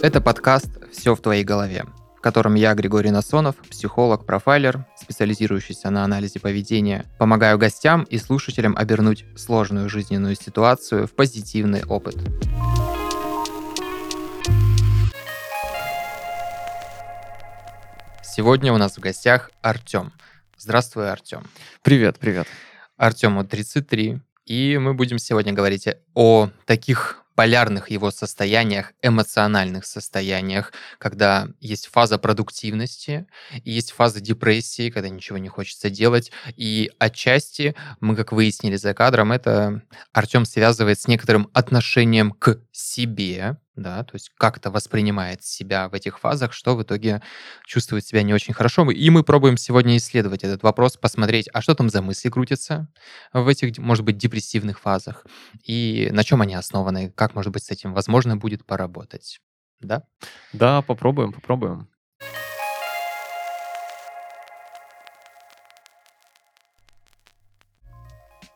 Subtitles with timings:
[0.00, 1.84] Это подкаст «Все в твоей голове»,
[2.16, 8.76] в котором я, Григорий Насонов, психолог, профайлер, специализирующийся на анализе поведения, помогаю гостям и слушателям
[8.76, 12.14] обернуть сложную жизненную ситуацию в позитивный опыт.
[18.22, 20.12] Сегодня у нас в гостях Артем.
[20.56, 21.42] Здравствуй, Артем.
[21.82, 22.46] Привет, привет.
[22.96, 31.46] Артему 33, и мы будем сегодня говорить о таких полярных его состояниях, эмоциональных состояниях, когда
[31.60, 33.28] есть фаза продуктивности,
[33.64, 36.32] есть фаза депрессии, когда ничего не хочется делать.
[36.56, 39.82] И отчасти мы, как выяснили за кадром, это
[40.12, 46.18] Артем связывает с некоторым отношением к себе, да, то есть как-то воспринимает себя в этих
[46.18, 47.22] фазах, что в итоге
[47.64, 48.90] чувствует себя не очень хорошо.
[48.90, 52.88] И мы пробуем сегодня исследовать этот вопрос, посмотреть, а что там за мысли крутятся
[53.32, 55.26] в этих, может быть, депрессивных фазах,
[55.64, 59.40] и на чем они основаны, как, может быть, с этим возможно будет поработать.
[59.80, 60.02] Да?
[60.52, 61.88] Да, попробуем, попробуем.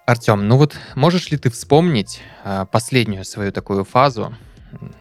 [0.05, 4.35] Артем, ну вот можешь ли ты вспомнить э, последнюю свою такую фазу,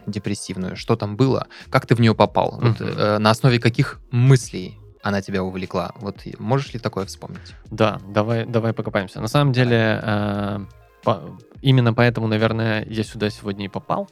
[0.05, 2.67] депрессивную, что там было, как ты в нее попал, uh-huh.
[2.67, 5.93] вот, э, на основе каких мыслей она тебя увлекла.
[5.95, 7.55] Вот можешь ли такое вспомнить?
[7.69, 9.19] Да, давай, давай покопаемся.
[9.19, 10.59] На самом деле, э,
[11.03, 11.21] по,
[11.61, 14.09] именно поэтому, наверное, я сюда сегодня и попал,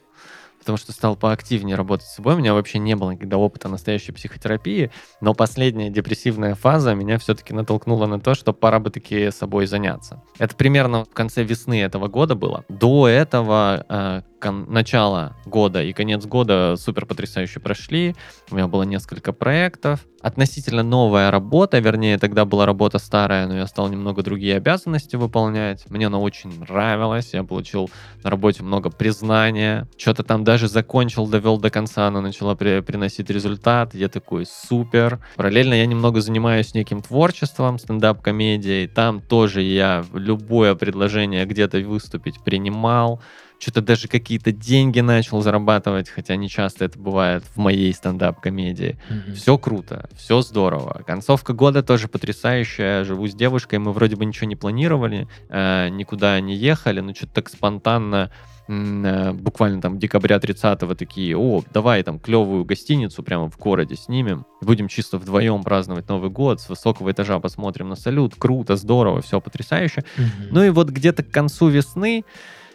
[0.58, 2.34] потому что стал поактивнее работать с собой.
[2.34, 7.54] У меня вообще не было никогда опыта настоящей психотерапии, но последняя депрессивная фаза меня все-таки
[7.54, 10.22] натолкнула на то, что пора бы таки собой заняться.
[10.38, 12.64] Это примерно в конце весны этого года было.
[12.68, 18.14] До этого э, начало года и конец года супер потрясающе прошли.
[18.50, 20.00] У меня было несколько проектов.
[20.22, 25.88] Относительно новая работа, вернее, тогда была работа старая, но я стал немного другие обязанности выполнять.
[25.88, 27.32] Мне она очень нравилась.
[27.32, 27.90] Я получил
[28.22, 29.88] на работе много признания.
[29.96, 33.94] Что-то там даже закончил, довел до конца, она начала при приносить результат.
[33.94, 35.20] Я такой, супер.
[35.36, 38.88] Параллельно я немного занимаюсь неким творчеством, стендап-комедией.
[38.88, 43.22] Там тоже я любое предложение где-то выступить принимал
[43.60, 48.98] что-то даже какие-то деньги начал зарабатывать, хотя не часто это бывает в моей стендап-комедии.
[49.10, 49.34] Mm-hmm.
[49.34, 51.02] Все круто, все здорово.
[51.06, 53.04] Концовка года тоже потрясающая.
[53.04, 57.34] Живу с девушкой, мы вроде бы ничего не планировали, э, никуда не ехали, но что-то
[57.34, 58.30] так спонтанно
[58.66, 64.46] э, буквально там декабря 30-го такие, о, давай там клевую гостиницу прямо в городе снимем,
[64.62, 69.38] будем чисто вдвоем праздновать Новый год, с высокого этажа посмотрим на салют, круто, здорово, все
[69.38, 70.00] потрясающе.
[70.16, 70.48] Mm-hmm.
[70.50, 72.24] Ну и вот где-то к концу весны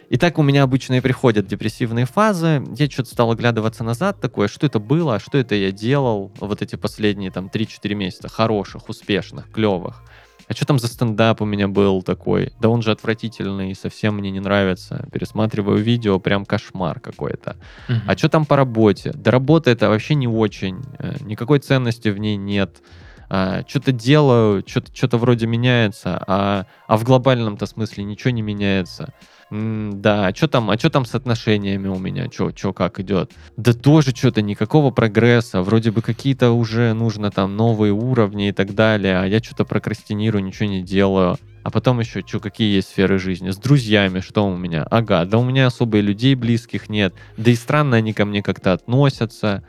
[0.08, 2.64] и так у меня обычно и приходят депрессивные фазы.
[2.76, 6.76] Я что-то стал оглядываться назад, такое, что это было, что это я делал вот эти
[6.76, 10.02] последние там 3-4 месяца, хороших, успешных, клевых.
[10.48, 12.52] А что там за стендап у меня был такой?
[12.60, 15.08] Да он же отвратительный, совсем мне не нравится.
[15.12, 17.56] Пересматриваю видео, прям кошмар какой-то.
[17.88, 17.98] Угу.
[18.06, 19.12] А что там по работе?
[19.12, 20.84] Да работа это вообще не очень.
[21.00, 22.76] Э, никакой ценности в ней нет.
[23.28, 29.12] А, что-то делаю, что-то, что-то вроде меняется, а, а в глобальном-то смысле ничего не меняется.
[29.50, 33.30] Да, а что там, а что там с отношениями у меня, что, что как идет?
[33.56, 38.74] Да тоже что-то никакого прогресса, вроде бы какие-то уже нужно там новые уровни и так
[38.74, 41.36] далее, а я что-то прокрастинирую, ничего не делаю.
[41.62, 43.50] А потом еще, что, какие есть сферы жизни?
[43.50, 44.84] С друзьями, что у меня?
[44.84, 47.12] Ага, да у меня особо и людей близких нет.
[47.36, 49.64] Да и странно они ко мне как-то относятся.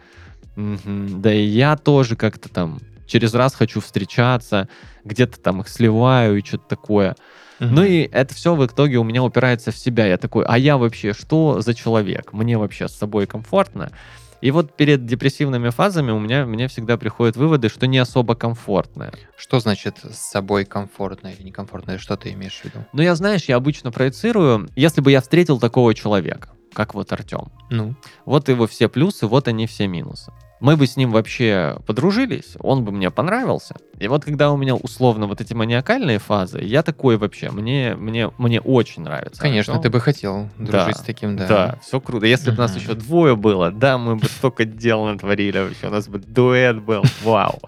[0.57, 1.19] Угу.
[1.19, 4.69] Да и я тоже как-то там через раз хочу встречаться,
[5.05, 7.15] где-то там их сливаю и что-то такое.
[7.59, 10.05] Ну и это все в итоге у меня упирается в себя.
[10.05, 12.33] Я такой, а я вообще что за человек?
[12.33, 13.91] Мне вообще с собой комфортно?
[14.39, 19.11] И вот перед депрессивными фазами у меня мне всегда приходят выводы, что не особо комфортно.
[19.35, 21.97] Что значит с собой комфортно или некомфортно?
[21.97, 22.85] Что ты имеешь в виду?
[22.93, 27.51] Ну, я, знаешь, я обычно проецирую, если бы я встретил такого человека, как вот Артем.
[27.71, 27.95] Ну?
[28.25, 32.83] Вот его все плюсы, вот они все минусы мы бы с ним вообще подружились, он
[32.83, 33.75] бы мне понравился.
[33.99, 38.31] И вот когда у меня условно вот эти маниакальные фазы, я такой вообще, мне, мне,
[38.37, 39.41] мне очень нравится.
[39.41, 39.83] Конечно, Артем.
[39.83, 41.47] ты бы хотел дружить да, с таким, да.
[41.47, 42.25] Да, все круто.
[42.25, 46.07] Если бы нас еще двое было, да, мы бы столько дел натворили вообще, у нас
[46.07, 47.59] бы дуэт был, вау.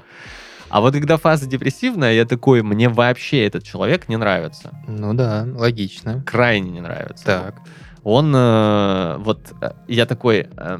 [0.69, 4.71] А вот когда фаза депрессивная, я такой, мне вообще этот человек не нравится.
[4.87, 6.23] Ну да, логично.
[6.25, 7.25] Крайне не нравится.
[7.25, 7.55] Так.
[8.03, 10.79] Он, э, вот, э, я такой, э,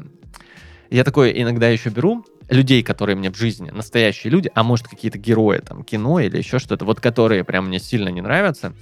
[0.90, 5.18] я такое иногда еще беру, людей, которые мне в жизни, настоящие люди, а может какие-то
[5.18, 8.74] герои, там, кино или еще что-то, вот которые прям мне сильно не нравятся,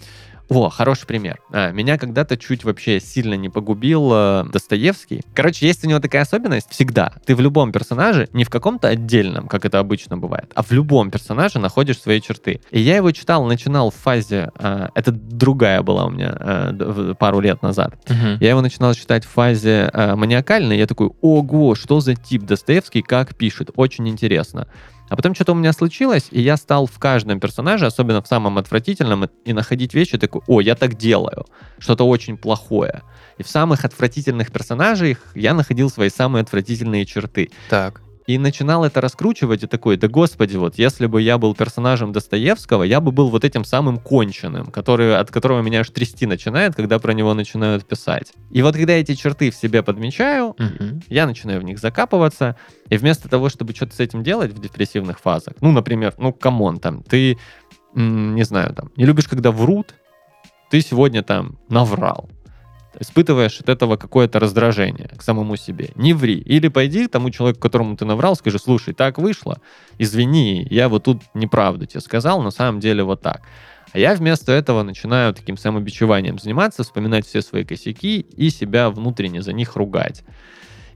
[0.49, 1.41] О, хороший пример.
[1.53, 5.23] А, меня когда-то чуть вообще сильно не погубил э, Достоевский.
[5.35, 7.13] Короче, есть у него такая особенность всегда.
[7.27, 11.11] Ты в любом персонаже, не в каком-то отдельном, как это обычно бывает, а в любом
[11.11, 12.61] персонаже находишь свои черты.
[12.71, 14.51] И я его читал, начинал в фазе...
[14.59, 17.95] Э, это другая была у меня э, пару лет назад.
[18.09, 18.39] Мгм.
[18.41, 20.79] Я его начинал читать в фазе э, маниакальной.
[20.79, 23.71] Я такой, ого, что за тип Достоевский, как пишет.
[23.77, 24.67] Очень интересно.
[25.09, 28.59] А потом что-то у меня случилось, и я стал в каждом персонаже, особенно в самом
[28.59, 31.47] отвратительном, и находить вещи такой, о, я так делаю,
[31.79, 33.03] что-то очень плохое.
[33.39, 37.51] И в самых отвратительных персонажах я находил свои самые отвратительные черты.
[37.71, 38.03] Так.
[38.29, 42.83] И начинал это раскручивать, и такой, да господи, вот если бы я был персонажем Достоевского,
[42.83, 46.99] я бы был вот этим самым конченым, который, от которого меня аж трясти начинает, когда
[46.99, 48.35] про него начинают писать.
[48.51, 51.01] И вот когда эти черты в себе подмечаю, Мгм.
[51.09, 52.57] я начинаю в них закапываться,
[52.91, 56.61] и вместо того, чтобы что-то с этим делать в депрессивных фазах, ну, например, ну, come
[56.61, 57.39] on, там, ты,
[57.95, 59.95] не знаю, там, не любишь, когда врут,
[60.71, 62.29] ты сегодня там наврал,
[63.01, 65.91] испытываешь от этого какое-то раздражение к самому себе.
[65.95, 66.39] Не ври.
[66.39, 69.61] Или пойди к тому человеку, которому ты наврал, скажи, слушай, так вышло,
[69.99, 73.43] извини, я вот тут неправду тебе сказал, на самом деле вот так.
[73.93, 79.43] А я вместо этого начинаю таким самобичеванием заниматься, вспоминать все свои косяки и себя внутренне
[79.43, 80.25] за них ругать.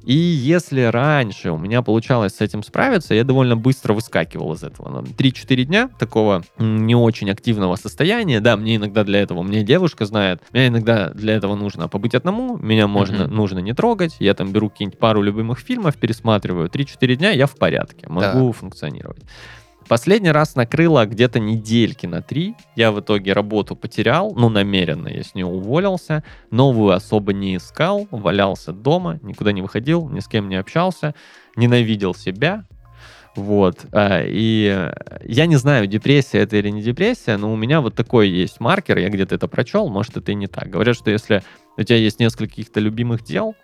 [0.04, 4.88] И если раньше у меня получалось с этим справиться, я довольно быстро выскакивал из этого.
[4.88, 8.40] На 3-4 дня такого не очень активного состояния.
[8.40, 12.56] Да, мне иногда для этого, мне девушка знает, мне иногда для этого нужно побыть одному,
[12.58, 13.34] меня можно, Мгм.
[13.34, 16.68] нужно не трогать, я там беру какие-нибудь пару любимых фильмов, пересматриваю.
[16.68, 19.22] 3-4 дня я в порядке, могу функционировать.
[19.92, 22.54] Последний раз накрыло где-то недельки на три.
[22.76, 26.24] Я в итоге работу потерял, ну, намеренно я с нее уволился.
[26.50, 31.14] Новую особо не искал, валялся дома, никуда не выходил, ни с кем не общался,
[31.56, 32.64] ненавидел себя.
[33.36, 33.84] Вот.
[33.92, 34.94] а, И э,
[35.24, 38.96] я не знаю, депрессия это или не депрессия, но у меня вот такой есть маркер,
[38.96, 40.70] я где-то это прочел, может, это и не так.
[40.70, 41.42] Говорят, что если
[41.76, 43.54] у тебя есть несколько каких-то любимых дел,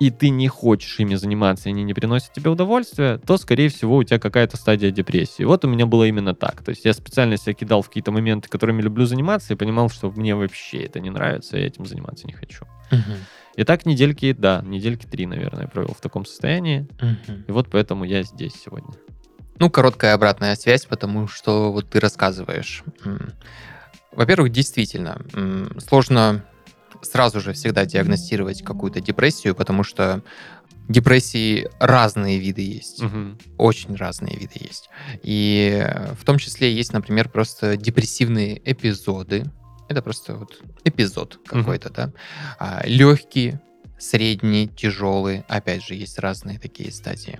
[0.00, 3.96] и ты не хочешь ими заниматься, и они не приносят тебе удовольствия, то, скорее всего,
[3.96, 5.44] у тебя какая-то стадия депрессии.
[5.44, 6.64] Вот у меня было именно так.
[6.64, 10.10] То есть я специально себя кидал в какие-то моменты, которыми люблю заниматься, и понимал, что
[10.10, 12.64] мне вообще это не нравится, я этим заниматься не хочу.
[13.56, 16.88] И так недельки, да, недельки три, наверное, провел в таком состоянии.
[17.46, 18.94] И вот поэтому я здесь сегодня.
[19.58, 22.82] Ну, короткая обратная связь, потому что вот ты рассказываешь.
[24.12, 25.20] Во-первых, действительно,
[25.86, 26.42] сложно
[27.02, 30.22] сразу же всегда диагностировать какую-то депрессию, потому что
[30.88, 33.02] депрессии разные виды есть.
[33.02, 33.38] Мгм.
[33.58, 34.90] Очень разные виды есть.
[35.22, 39.44] И э, в том числе есть, например, просто депрессивные эпизоды.
[39.88, 42.12] Это просто вот эпизод какой-то, да.
[42.58, 43.60] А, легкие,
[43.98, 45.44] средние, тяжелые.
[45.48, 47.38] Опять же, есть разные такие стадии.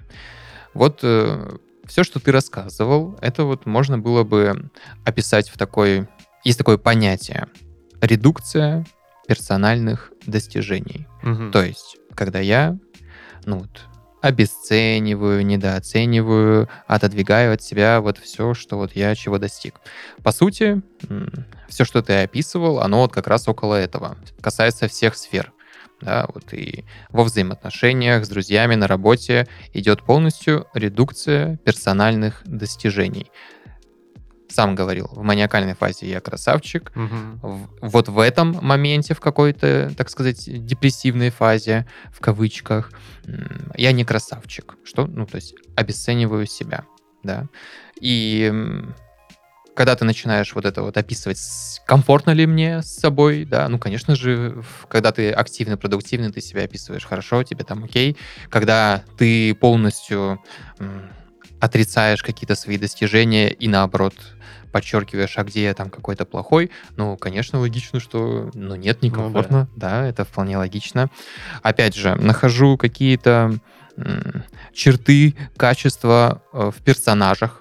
[0.75, 4.71] Вот все, что ты рассказывал, это вот можно было бы
[5.05, 6.07] описать в такой...
[6.45, 7.49] Есть такое понятие.
[8.01, 8.87] Редукция
[9.31, 11.07] персональных достижений.
[11.23, 11.53] Мгм.
[11.53, 12.77] То есть, когда я,
[13.45, 13.87] ну вот,
[14.21, 19.77] обесцениваю, недооцениваю, отодвигаю от себя вот все, что вот я чего достиг.
[20.25, 20.83] По сути,
[21.69, 24.17] все, что ты описывал, оно вот как раз около этого.
[24.41, 25.53] Касается всех сфер.
[26.01, 33.31] Да, вот и во взаимоотношениях с друзьями на работе идет полностью редукция персональных достижений.
[34.51, 37.39] Сам говорил, в маниакальной фазе я красавчик, Мгм.
[37.43, 42.91] в- вот в этом моменте, в какой-то, так сказать, депрессивной фазе, в кавычках,
[43.77, 44.75] я не красавчик.
[44.85, 45.07] Что?
[45.07, 46.85] Ну, то есть обесцениваю себя,
[47.23, 47.47] да.
[48.01, 48.53] И
[49.77, 51.39] когда ты начинаешь вот это вот описывать,
[51.87, 56.65] комфортно ли мне с собой, да, ну, конечно же, когда ты активный, продуктивный, ты себя
[56.65, 58.17] описываешь хорошо, тебе там окей.
[58.51, 60.43] Когда ты полностью
[61.61, 64.15] отрицаешь какие-то свои достижения и наоборот
[64.73, 69.69] подчеркиваешь, а где я там какой-то плохой, ну, конечно, логично, что, ну, нет, Ну некомфортно,
[69.77, 70.07] да.
[70.07, 71.11] это вполне логично.
[71.63, 73.59] Опять же, нахожу какие-то
[74.73, 77.61] черты, качества э, в персонажах.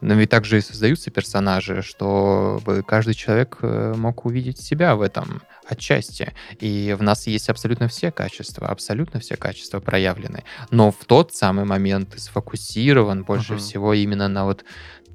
[0.00, 5.42] Но ведь также и создаются персонажи, чтобы каждый человек э, мог увидеть себя в этом
[5.66, 6.32] отчасти.
[6.60, 10.44] И в нас есть абсолютно все качества, абсолютно все качества проявлены.
[10.70, 13.60] Но в тот самый момент ты сфокусирован больше Мгм.
[13.60, 14.64] всего именно на вот,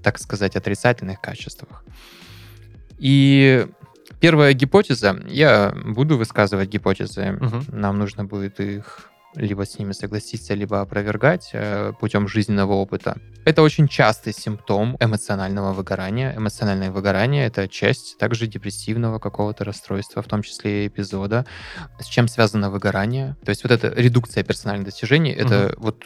[0.03, 1.83] так сказать, отрицательных качествах.
[2.97, 3.67] И
[4.19, 7.65] первая гипотеза, я буду высказывать гипотезы, Мгм.
[7.69, 13.17] нам нужно будет их либо с ними согласиться, либо опровергать э, путем жизненного опыта.
[13.45, 16.35] Это очень частый симптом эмоционального выгорания.
[16.35, 21.45] Эмоциональное выгорание— это часть также депрессивного какого-то расстройства, в том числе и эпизода.
[21.99, 23.35] С чем связано выгорание?
[23.43, 25.83] То есть вот эта редукция персональных достижений— это угу.
[25.83, 26.05] вот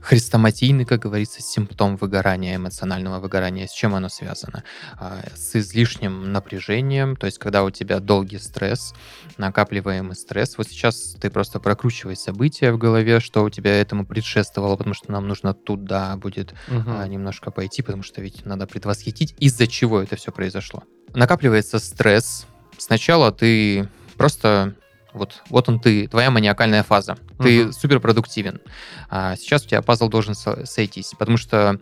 [0.00, 3.66] хрестоматийный, как говорится, симптом выгорания, эмоционального выгорания.
[3.66, 4.62] С чем оно связано?
[4.98, 8.94] А, с излишним напряжением, то есть когда у тебя долгий стресс,
[9.36, 10.56] накапливаемый стресс.
[10.58, 15.12] Вот сейчас ты просто прокручивай события в голове, что у тебя этому предшествовало, потому что
[15.12, 16.90] нам нужно туда будет угу.
[17.06, 20.82] немножко пойти, потому что ведь надо предвосхитить, из-за чего это все произошло.
[21.14, 22.46] Накапливается стресс.
[22.78, 24.74] Сначала ты просто
[25.16, 27.16] вот, вот он ты, твоя маниакальная фаза.
[27.38, 27.72] Ты uh-huh.
[27.72, 28.60] суперпродуктивен.
[29.08, 31.80] А сейчас у тебя пазл должен сойтись, потому что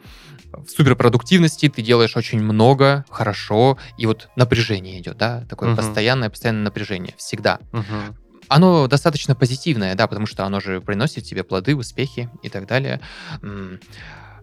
[0.53, 5.77] в суперпродуктивности ты делаешь очень много, хорошо, и вот напряжение идет, да, такое uh-huh.
[5.77, 7.59] постоянное, постоянное напряжение, всегда.
[7.73, 8.15] Uh-huh.
[8.49, 13.01] Оно достаточно позитивное, да, потому что оно же приносит тебе плоды, успехи и так далее.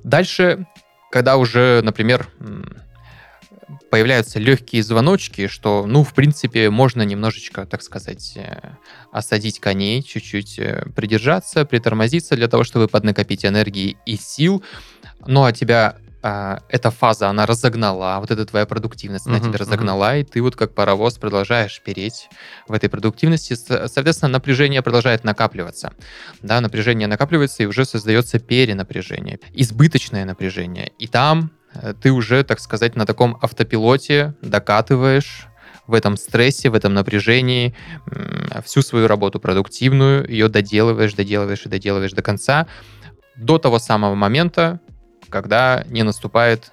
[0.03, 0.65] Дальше,
[1.11, 2.27] когда уже, например,
[3.89, 8.75] появляются легкие звоночки, что, ну, в принципе, можно немножечко, так сказать, э,
[9.11, 14.63] осадить коней, чуть-чуть э, придержаться, притормозиться для того, чтобы поднакопить энергии и сил.
[15.25, 19.57] Ну, а тебя а, эта фаза, она разогнала, вот эта твоя продуктивность, она uh-huh, тебя
[19.57, 20.21] разогнала, uh-huh.
[20.21, 22.29] и ты вот как паровоз продолжаешь переть
[22.67, 23.53] в этой продуктивности.
[23.53, 25.93] Соответственно, напряжение продолжает накапливаться.
[26.41, 30.91] Да, напряжение накапливается, и уже создается перенапряжение, избыточное напряжение.
[30.99, 35.47] И там Э, ты уже, так сказать, на таком автопилоте докатываешь
[35.87, 37.75] в этом стрессе, в этом напряжении
[38.63, 42.67] всю свою работу продуктивную, ее доделываешь, доделываешь и доделываешь до конца,
[43.35, 44.79] до того самого момента,
[45.31, 46.71] когда не наступает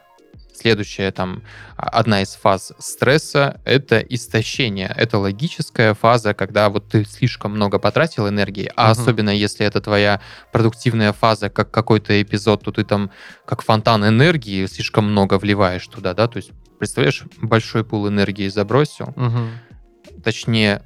[0.59, 1.43] Следующая там
[1.77, 4.93] одна из фаз стресса— это истощение.
[4.97, 9.01] Это логическая фаза, когда вот ты слишком много потратил энергии, а угу.
[9.01, 13.13] особенно если это твоя продуктивная фаза, как какой-то эпизод, то ты там
[13.45, 16.51] как фонтан энергии слишком много вливаешь туда, да, то есть
[16.81, 20.23] представляешь, большой пул энергии забросил, угу.
[20.25, 20.83] точнее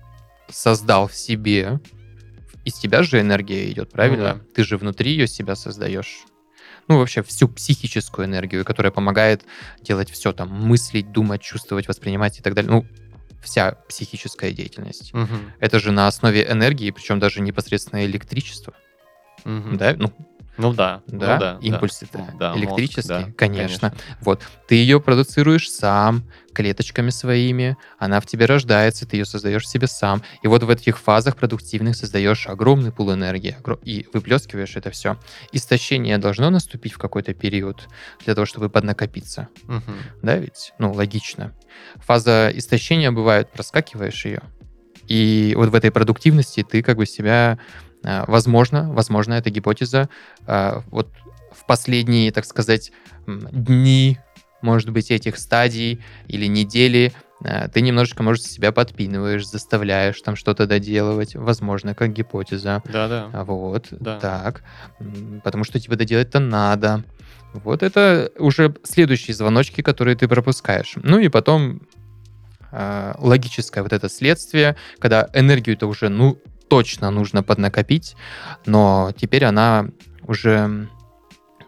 [0.51, 1.81] создал в себе,
[2.67, 4.35] из тебя же энергия идет, правильно?
[4.35, 4.45] Ну, да.
[4.55, 6.25] Ты же внутри ее себя создаешь
[6.89, 9.45] ну, вообще всю психическую энергию, которая помогает
[9.83, 12.71] делать все там, мыслить, думать, чувствовать, воспринимать и так далее.
[12.71, 12.87] Ну,
[13.43, 15.13] вся психическая деятельность.
[15.15, 15.37] Угу.
[15.59, 18.75] Это же на основе энергии, причем даже непосредственно электричество.
[19.45, 19.77] Угу.
[19.77, 20.13] Да, ну,
[20.59, 23.91] ну да, да, ну, да импульсы да, да, электрические, мозг, да, конечно.
[23.91, 24.17] конечно.
[24.21, 29.87] Вот ты ее продуцируешь сам клеточками своими, она в тебе рождается, ты ее создаешь себе
[29.87, 35.19] сам, и вот в этих фазах продуктивных создаешь огромный пул энергии и выплескиваешь это все.
[35.53, 37.89] Истощение должно наступить в какой-то период
[38.25, 39.93] для того, чтобы поднакопиться, угу.
[40.21, 41.55] да, ведь, ну логично.
[41.97, 44.43] Фаза истощения бывает, проскакиваешь ее,
[45.09, 47.59] и вот в этой продуктивности ты как бы себя
[48.03, 50.09] возможно, возможно, эта гипотеза
[50.47, 51.09] э, вот
[51.53, 52.93] в последние, так сказать,
[53.27, 54.19] дни,
[54.63, 57.13] может быть, этих стадий или недели
[57.45, 62.83] э, ты немножечко, может, себя подпинываешь, заставляешь там что-то доделывать, возможно, как гипотеза.
[62.85, 63.29] Да-да.
[63.45, 64.19] Вот, да.
[64.19, 64.63] так.
[65.45, 67.05] Потому что тебе доделать-то надо.
[67.53, 70.95] Вот это уже следующие звоночки, которые ты пропускаешь.
[70.97, 71.83] Ну и потом
[73.19, 76.39] логическое вот это следствие, когда энергию-то уже, ну,
[76.73, 78.17] точно нужно поднакопить,
[78.65, 79.89] но теперь она
[80.23, 80.89] уже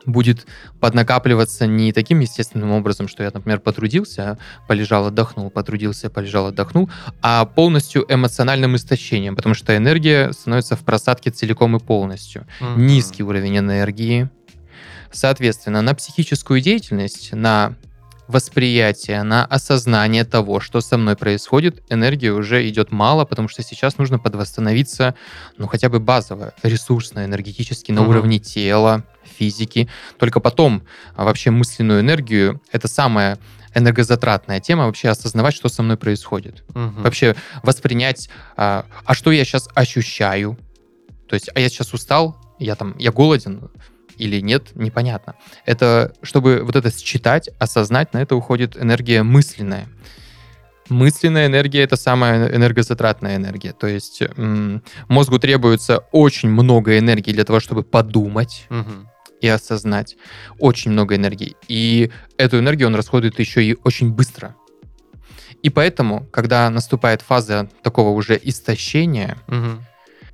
[0.06, 0.46] будет
[0.80, 6.88] поднакапливаться не таким естественным образом, что я, например, потрудился, полежал, отдохнул, потрудился, полежал, отдохнул,
[7.20, 12.46] а полностью эмоциональным истощением, потому что энергия становится в просадке целиком и полностью.
[12.60, 12.78] Mm-hmm.
[12.78, 14.30] Низкий уровень энергии.
[15.12, 17.74] Соответственно, на психическую деятельность, на
[18.28, 23.98] восприятие, на осознание того, что со мной происходит, энергии уже идет мало, потому что сейчас
[23.98, 25.14] нужно подвосстановиться,
[25.58, 28.10] ну, хотя бы базово, ресурсно, энергетически на угу.
[28.10, 29.88] уровне тела, физики.
[30.18, 30.84] Только потом
[31.16, 33.38] а, вообще мысленную энергию, это самая
[33.74, 36.62] энергозатратная тема, вообще осознавать, что со мной происходит.
[36.70, 37.02] Угу.
[37.02, 40.58] Вообще воспринять, а, а что я сейчас ощущаю,
[41.28, 43.70] то есть, а я сейчас устал, я там, я голоден,
[44.16, 45.34] или нет, непонятно.
[45.64, 49.88] Это, чтобы вот это считать, осознать, на это уходит энергия мысленная.
[50.88, 53.72] Мысленная энергия— это самая энергозатратная энергия.
[53.72, 59.08] То есть м- мозгу требуется очень много энергии для того, чтобы подумать угу.
[59.40, 60.16] и осознать.
[60.58, 61.56] Очень много энергии.
[61.68, 64.54] И эту энергию он расходует еще и очень быстро.
[65.62, 69.80] И поэтому, когда наступает фаза такого уже истощения, угу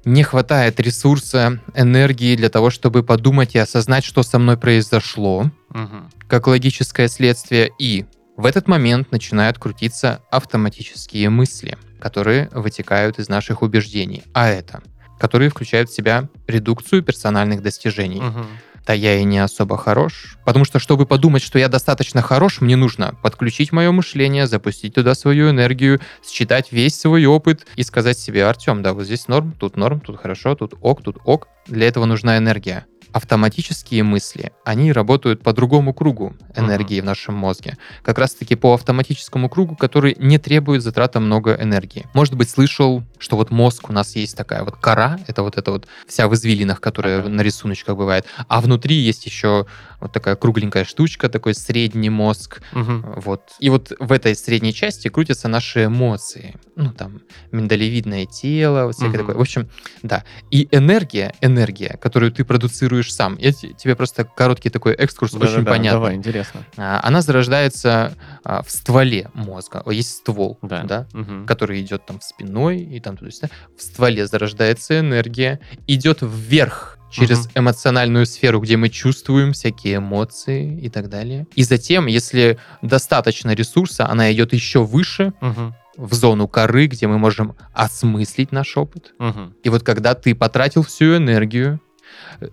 [0.05, 5.97] не хватает ресурса, энергии для того, чтобы подумать и осознать, что со мной произошло, угу.
[6.29, 7.71] как логическое следствие.
[7.79, 14.23] И в этот момент начинают крутиться автоматические мысли, которые вытекают из наших убеждений.
[14.33, 14.83] А это
[15.21, 18.23] которые включают в себя редукцию персональных достижений.
[18.23, 18.47] Мгм.
[18.91, 20.37] Да я и не особо хорош.
[20.45, 25.15] Потому что, чтобы подумать, что я достаточно хорош, мне нужно подключить мое мышление, запустить туда
[25.15, 29.77] свою энергию, считать весь свой опыт и сказать себе, Артем, да, вот здесь норм, тут
[29.77, 31.47] норм, тут хорошо, тут ок, тут ок.
[31.69, 32.85] Для этого нужна энергия.
[33.13, 37.77] Автоматические мысли, они работают по другому кругу энергии в нашем мозге.
[38.03, 42.07] Как раз-таки по автоматическому кругу, который не требует затрата много энергии.
[42.15, 45.73] Может быть, слышал, что вот мозг у нас есть такая вот кора, это вот эта
[45.73, 47.29] вот вся в извилинах, которая Ага.
[47.29, 49.67] на рисуночках бывает, а внутри есть еще
[50.01, 53.15] вот такая кругленькая штучка, такой средний мозг, Мгм.
[53.17, 53.43] вот.
[53.59, 56.55] И вот в этой средней части крутятся наши эмоции.
[56.77, 57.21] Ну, там,
[57.53, 59.19] миндалевидное тело, вот всякое Мгм.
[59.19, 59.37] такое.
[59.37, 59.69] В общем,
[60.03, 60.25] да.
[60.51, 65.47] И энергия, энергия, которую ты продуцируешь сам, я те- тебе просто короткий такой экскурс, очень
[65.47, 65.91] Да-да-да, понятный.
[66.01, 66.65] Давай, интересно.
[66.77, 68.15] А, Она зарождается
[68.45, 69.83] а, в стволе мозга.
[69.91, 70.83] Есть ствол, Да.
[70.85, 71.47] да, Мгм.
[71.47, 73.49] который идет там спиной и там туда-сюда.
[73.77, 77.51] В стволе зарождается энергия, идет вверх через Мгм.
[77.57, 81.47] эмоциональную сферу, где мы чувствуем всякие эмоции и так далее.
[81.55, 85.75] И затем, если достаточно ресурса, она идет еще выше, Мгм.
[85.97, 89.13] в зону коры, где мы можем осмыслить наш опыт.
[89.19, 89.55] Мгм.
[89.65, 91.81] И вот когда ты потратил всю энергию,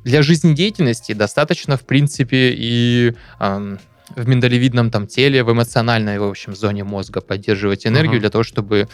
[0.03, 3.79] для жизнедеятельности достаточно, в принципе, и ам,
[4.15, 8.21] в миндалевидном там теле, в эмоциональной, в общем, зоне мозга поддерживать энергию Мгм.
[8.21, 8.87] для того, чтобы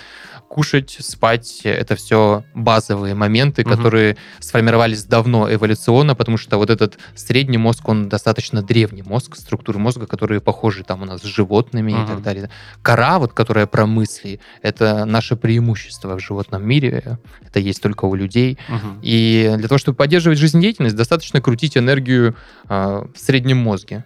[0.48, 1.62] кушать, спать.
[1.64, 3.76] Это все базовые моменты, Мгм.
[3.76, 9.80] которые сформировались давно эволюционно, потому что вот этот средний мозг, он достаточно древний мозг, структуры
[9.80, 12.08] мозга, которые похожи там у нас с животными и Мгм.
[12.08, 12.50] так далее.
[12.82, 17.18] Кора, вот, которая про мысли, это наше преимущество в животном мире.
[17.48, 18.58] Это есть только у людей.
[18.68, 19.00] Мгм.
[19.02, 22.36] И для того, чтобы поддерживать жизнедеятельность, достаточно крутить энергию
[22.68, 24.06] а, в среднем мозге,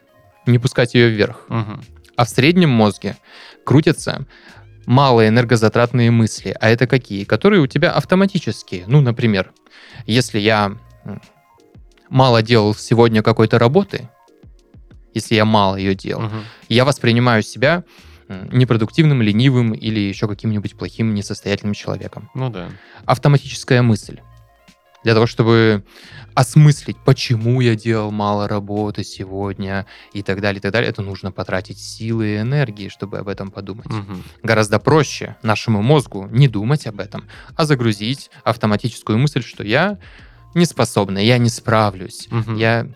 [0.51, 1.45] не пускать ее вверх.
[1.49, 1.81] Мгм.
[2.15, 3.15] А в среднем мозге
[3.65, 4.25] крутятся
[4.85, 6.55] малые энергозатратные мысли.
[6.59, 7.23] А это какие?
[7.25, 8.85] Которые у тебя автоматические.
[8.87, 9.51] Ну, например,
[10.05, 10.77] если я
[12.09, 14.09] мало делал сегодня какой-то работы,
[15.13, 16.43] если я мало ее делал, Мгм.
[16.69, 17.83] я воспринимаю себя
[18.29, 22.69] непродуктивным, ленивым или еще каким-нибудь плохим, несостоятельным человеком Ну да.
[23.05, 24.19] автоматическая мысль.
[25.03, 25.83] Для того, чтобы
[26.33, 31.31] осмыслить, почему я делал мало работы сегодня и так далее, и так далее, это нужно
[31.31, 33.87] потратить силы и энергии, чтобы об этом подумать.
[33.87, 34.23] Мгм.
[34.43, 39.97] Гораздо проще нашему мозгу не думать об этом, а загрузить автоматическую мысль, что я
[40.55, 42.55] не способна, я не справлюсь, Мгм.
[42.55, 42.87] я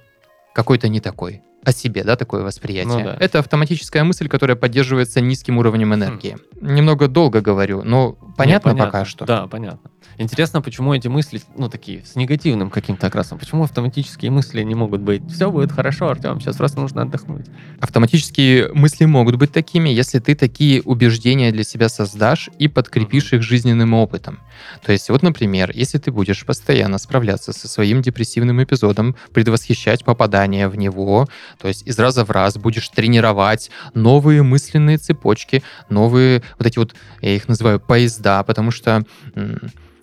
[0.53, 1.41] какой-то не такой.
[1.63, 2.97] О себе, да, такое восприятие.
[2.97, 3.17] Ну да.
[3.19, 6.37] Это автоматическая мысль, которая поддерживается низким уровнем энергии.
[6.59, 9.25] Немного долго говорю, но понятно, Не, пока что.
[9.25, 9.90] Да, понятно.
[10.17, 13.39] Интересно, почему эти мысли, ну, такие, с негативным каким-то окрасом.
[13.39, 17.45] Почему автоматические мысли не могут быть «все будет хорошо, Артем, сейчас просто нужно отдохнуть».
[17.79, 23.41] Автоматические мысли могут быть такими, если ты такие убеждения для себя создашь и подкрепишь их
[23.41, 24.39] жизненным опытом.
[24.85, 30.67] То есть, вот, например, если ты будешь постоянно справляться со своим депрессивным эпизодом, предвосхищать попадание
[30.67, 31.27] в него,
[31.59, 36.93] то есть из раза в раз будешь тренировать новые мысленные цепочки, новые вот эти вот,
[37.21, 39.03] я их называю поезда, потому что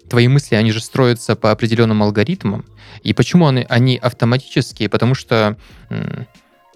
[0.08, 2.64] твои мысли, они же строятся по определенным алгоритмам.
[3.02, 4.88] И почему они, они автоматические?
[4.88, 5.56] Потому что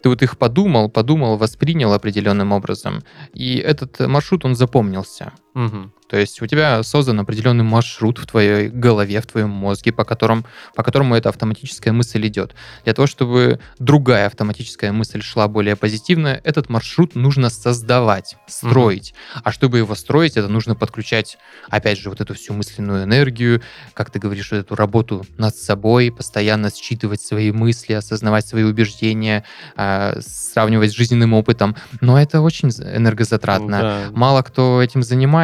[0.03, 5.33] ты вот их подумал, подумал, воспринял определенным образом, и этот маршрут, он запомнился.
[5.55, 5.93] Мгм.
[6.13, 10.45] То есть у тебя создан определенный маршрут в твоей голове, в твоем мозге, по, которым,
[10.75, 12.55] по которому эта автоматическая мысль идет.
[12.85, 19.15] Для того, чтобы другая автоматическая мысль шла более позитивно, этот маршрут нужно создавать, строить.
[19.43, 21.39] А чтобы его строить, это нужно подключать,
[21.71, 23.63] опять же, вот эту всю мысленную энергию,
[23.95, 29.45] как ты говоришь, вот эту работу над собой, постоянно считывать свои мысли, осознавать свои убеждения,
[29.77, 31.75] а, сравнивать с жизненным опытом.
[32.03, 33.81] Но это очень энергозатратно.
[33.81, 34.03] Да.
[34.13, 35.42] Мало кто этим занимается,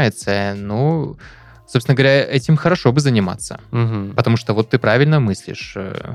[0.56, 1.16] ну,
[1.66, 3.60] собственно говоря, этим хорошо бы заниматься.
[3.70, 4.14] Мгм.
[4.16, 5.72] Потому что вот ты правильно мыслишь.
[5.76, 6.14] э,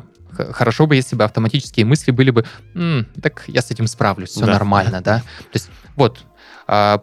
[0.51, 2.43] Хорошо бы, если бы автоматические мысли были бы,
[2.73, 4.53] «М, так я с этим справлюсь, все Да.
[4.53, 5.19] нормально, да?
[5.19, 6.25] То есть вот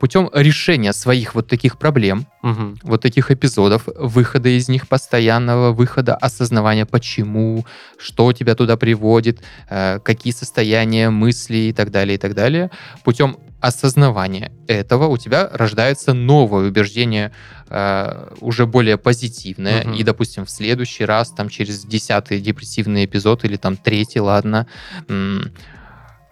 [0.00, 2.78] путем решения своих вот таких проблем, Мгм.
[2.82, 7.66] вот таких эпизодов, выхода из них постоянного, выхода осознавания, почему,
[7.98, 12.70] что тебя туда приводит, э, какие состояния, мысли и так далее, и так далее.
[13.04, 17.30] Путем осознавания этого у тебя рождается новое убеждение,
[17.68, 19.92] э, уже более позитивное, Мгм.
[19.92, 24.66] и, допустим, в следующий раз, там, через десятый депрессивный эпизод или там третий, ладно,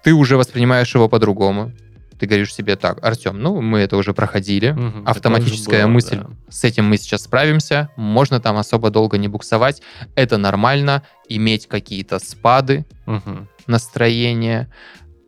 [0.04, 1.72] ты уже воспринимаешь его по-другому.
[2.18, 4.70] Ты говоришь себе так, Артем, ну, мы это уже проходили.
[4.70, 6.30] Такое автоматическая было, мысль, да.
[6.48, 9.82] с этим мы сейчас справимся, можно там особо долго не буксовать,
[10.16, 13.48] это нормально, иметь какие-то спады Мгм.
[13.66, 14.68] настроения,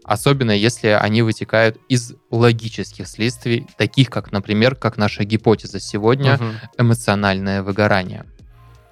[0.05, 6.55] особенно если они вытекают из логических следствий, таких как, например, как наша гипотеза сегодня, Мгм.
[6.79, 8.25] эмоциональное выгорание.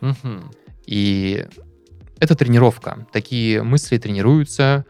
[0.01, 0.53] Мгм.
[0.87, 1.47] И
[2.21, 3.07] это тренировка.
[3.13, 4.85] Такие мысли тренируются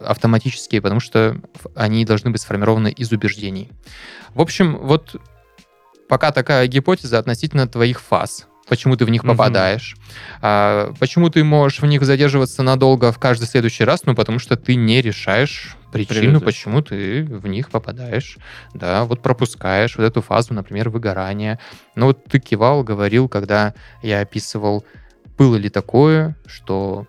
[0.00, 1.40] автоматически, потому что
[1.74, 3.70] они должны быть сформированы из убеждений.
[4.34, 5.16] В общем, вот
[6.08, 10.38] пока такая гипотеза относительно твоих фаз почему ты в них попадаешь, mm-hmm.
[10.40, 14.56] а, почему ты можешь в них задерживаться надолго в каждый следующий раз, ну, потому что
[14.56, 16.44] ты не решаешь причину, Привет.
[16.44, 18.38] почему ты в них попадаешь,
[18.72, 21.58] да, вот пропускаешь вот эту фазу, например, выгорания.
[21.96, 24.86] Ну, вот ты кивал, говорил, когда я описывал,
[25.36, 27.06] было ли такое, что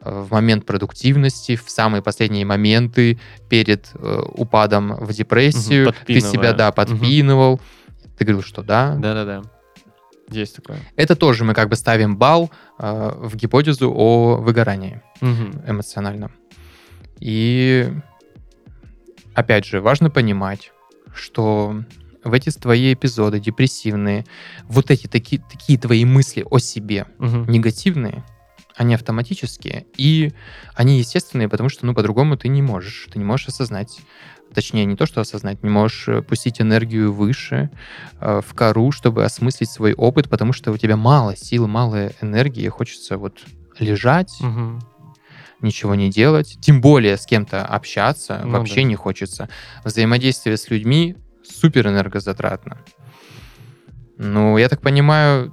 [0.00, 6.20] э, в момент продуктивности, в самые последние моменты перед э, упадом в депрессию, угу, ты
[6.20, 7.54] себя, да, подпинывал.
[7.54, 7.62] Угу.
[8.18, 8.96] Ты говорил, что да.
[8.96, 9.42] Да-да-да.
[10.30, 10.78] Есть такое.
[10.96, 15.52] Это тоже мы как бы ставим балл э, в гипотезу о выгорании угу.
[15.66, 16.32] эмоциональном.
[17.20, 17.92] И
[19.34, 20.72] опять же, важно понимать,
[21.14, 21.82] что
[22.28, 24.24] в эти твои эпизоды депрессивные,
[24.64, 27.44] вот эти такие, такие твои мысли о себе угу.
[27.50, 28.24] негативные,
[28.76, 30.32] они автоматические, и
[30.74, 33.08] они естественные, потому что, ну, по-другому ты не можешь.
[33.12, 34.00] Ты не можешь осознать
[34.54, 37.70] точнее, не то, что осознать, не можешь э, пустить энергию выше,
[38.18, 42.66] э, в кору, чтобы осмыслить свой опыт, потому что у тебя мало сил, мало энергии,
[42.68, 43.40] хочется вот
[43.78, 44.78] лежать, угу.
[45.60, 48.82] ничего не делать, тем более с кем-то общаться, ну, вообще да.
[48.84, 49.48] не хочется.
[49.84, 51.16] Взаимодействие с людьми
[51.50, 52.78] супер энергозатратно.
[54.18, 55.52] Ну, я так понимаю,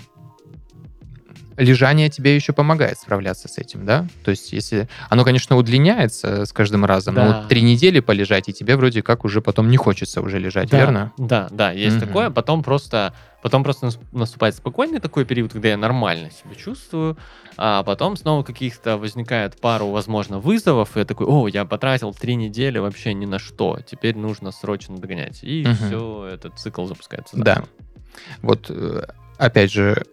[1.57, 4.07] лежание тебе еще помогает справляться с этим, да?
[4.23, 7.25] То есть, если оно, конечно, удлиняется с каждым разом, да.
[7.25, 10.69] но вот три недели полежать, и тебе вроде как уже потом не хочется уже лежать,
[10.69, 11.13] да, верно?
[11.17, 12.05] Да, да, есть угу.
[12.07, 12.29] такое.
[12.29, 17.17] Потом просто, потом просто наступает спокойный такой период, когда я нормально себя чувствую,
[17.57, 22.35] а потом снова каких-то возникает пару, возможно, вызовов, и я такой, о, я потратил три
[22.35, 25.39] недели вообще ни на что, теперь нужно срочно догонять.
[25.43, 25.75] И угу.
[25.75, 27.37] все, этот цикл запускается.
[27.37, 27.55] Заново.
[27.55, 27.63] Да.
[28.41, 29.03] Вот, э,
[29.37, 30.03] опять же,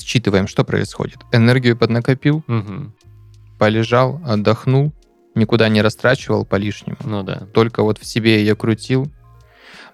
[0.00, 1.18] считываем, что происходит.
[1.32, 2.92] Энергию поднакопил, угу.
[3.58, 4.92] полежал, отдохнул,
[5.34, 6.96] никуда не растрачивал по лишнему.
[7.04, 7.46] Ну да.
[7.52, 9.10] Только вот в себе ее крутил.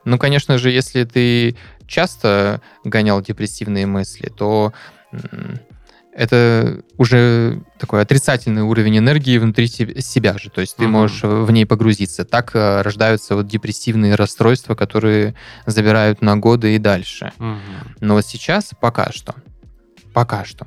[0.05, 4.73] Ну, конечно же, если ты часто гонял депрессивные мысли, то
[6.13, 11.51] это уже такой отрицательный уровень энергии внутри себя же, то есть ты mm можешь в
[11.51, 12.25] ней погрузиться.
[12.25, 15.35] Так э, рождаются вот депрессивные расстройства, которые
[15.67, 17.33] забирают на годы и дальше.
[17.39, 17.59] mm
[18.01, 19.35] Но вот сейчас пока что
[20.13, 20.67] Пока что.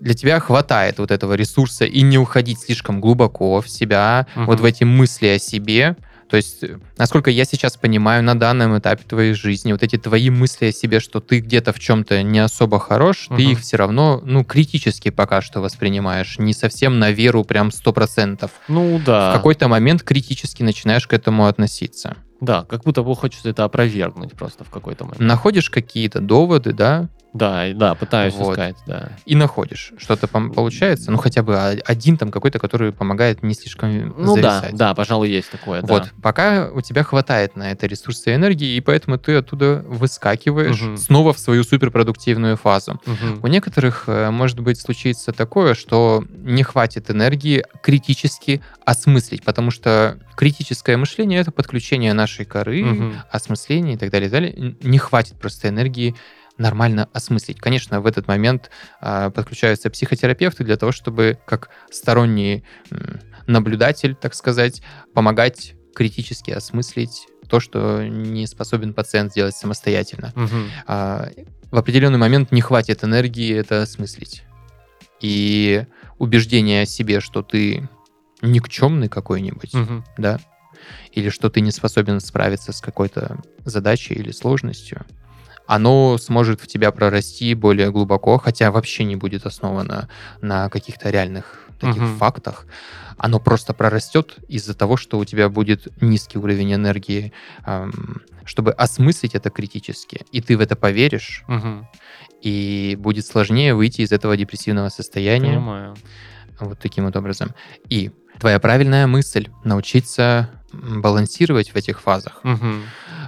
[0.00, 4.46] Для тебя хватает вот этого ресурса и не уходить слишком глубоко в себя, угу.
[4.46, 5.96] вот в эти мысли о себе.
[6.30, 6.64] То есть,
[6.96, 10.98] насколько я сейчас понимаю, на данном этапе твоей жизни, вот эти твои мысли о себе,
[10.98, 13.36] что ты где-то в чем-то не особо хорош, угу.
[13.36, 17.92] ты их все равно, ну, критически пока что воспринимаешь, не совсем на веру прям сто
[17.92, 18.50] процентов.
[18.68, 19.30] Ну, да.
[19.30, 22.16] В какой-то момент критически начинаешь к этому относиться.
[22.40, 25.20] Да, как будто бы хочется это опровергнуть просто в какой-то момент.
[25.20, 28.52] Находишь какие-то доводы, да, да, да, пытаюсь вот.
[28.52, 29.12] искать, да.
[29.24, 29.92] И находишь.
[29.96, 34.72] Что-то получается, ну хотя бы один там какой-то, который помогает не слишком Ну зависать.
[34.74, 36.10] да, да, пожалуй, есть такое, Вот, да.
[36.22, 40.96] пока у тебя хватает на это ресурсы и энергии, и поэтому ты оттуда выскакиваешь угу.
[40.96, 43.00] снова в свою суперпродуктивную фазу.
[43.06, 43.40] Угу.
[43.42, 50.18] У некоторых, э, может быть, случится такое, что не хватит энергии критически осмыслить, потому что
[50.36, 53.12] критическое мышление— это подключение нашей коры, угу.
[53.30, 54.76] осмысление и так далее, и так далее.
[54.82, 56.14] Не хватит просто энергии
[56.58, 57.60] нормально осмыслить.
[57.60, 62.96] Конечно, в этот момент э, подключаются психотерапевты для того, чтобы как сторонний э,
[63.46, 64.82] наблюдатель, так сказать,
[65.14, 70.32] помогать критически осмыслить то, что не способен пациент сделать самостоятельно.
[70.34, 70.56] Угу.
[70.86, 71.28] А,
[71.70, 74.44] в определенный момент не хватит энергии это осмыслить.
[75.20, 75.84] И
[76.18, 77.88] убеждение о себе, что ты
[78.40, 80.04] никчемный какой-нибудь, угу.
[80.18, 80.40] да,
[81.12, 85.04] или что ты не способен справиться с какой-то задачей или сложностью,
[85.66, 90.08] оно сможет в тебя прорасти более глубоко, хотя вообще не будет основано
[90.40, 92.18] на каких-то реальных таких uh-huh.
[92.18, 92.66] фактах.
[93.16, 97.32] Оно просто прорастет из-за того, что у тебя будет низкий уровень энергии,
[97.66, 101.84] эм, чтобы осмыслить это критически, и ты в это поверишь, uh-huh.
[102.40, 105.54] и будет сложнее выйти из этого депрессивного состояния.
[105.54, 105.96] Понимаю.
[106.60, 107.54] Вот таким вот образом.
[107.88, 112.40] И твоя правильная мысль научиться балансировать в этих фазах.
[112.44, 112.66] Угу.